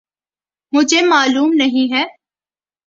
مجھے 0.73 1.01
معلوم 1.05 1.53
نہیں 1.53 1.93
ہے۔ 1.93 2.03